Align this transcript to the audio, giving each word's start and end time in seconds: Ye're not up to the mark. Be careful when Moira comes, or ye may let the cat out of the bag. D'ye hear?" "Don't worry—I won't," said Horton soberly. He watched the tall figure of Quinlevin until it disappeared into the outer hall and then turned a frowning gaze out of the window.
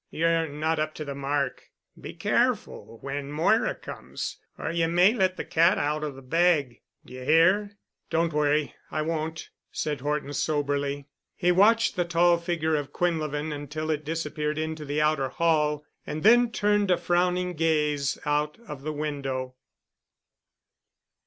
Ye're 0.09 0.47
not 0.47 0.79
up 0.79 0.95
to 0.95 1.05
the 1.05 1.13
mark. 1.13 1.69
Be 1.95 2.15
careful 2.15 2.97
when 3.01 3.31
Moira 3.31 3.75
comes, 3.75 4.39
or 4.57 4.71
ye 4.71 4.87
may 4.87 5.13
let 5.13 5.37
the 5.37 5.45
cat 5.45 5.77
out 5.77 6.03
of 6.03 6.15
the 6.15 6.23
bag. 6.23 6.81
D'ye 7.05 7.23
hear?" 7.23 7.77
"Don't 8.09 8.33
worry—I 8.33 9.03
won't," 9.03 9.51
said 9.71 10.01
Horton 10.01 10.33
soberly. 10.33 11.05
He 11.35 11.51
watched 11.51 11.95
the 11.95 12.03
tall 12.03 12.39
figure 12.39 12.75
of 12.75 12.91
Quinlevin 12.91 13.53
until 13.53 13.91
it 13.91 14.03
disappeared 14.03 14.57
into 14.57 14.85
the 14.85 14.99
outer 15.03 15.29
hall 15.29 15.85
and 16.07 16.23
then 16.23 16.49
turned 16.51 16.89
a 16.89 16.97
frowning 16.97 17.53
gaze 17.53 18.17
out 18.25 18.57
of 18.67 18.81
the 18.81 18.93
window. 18.93 19.53